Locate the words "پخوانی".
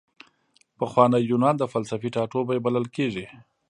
0.79-1.19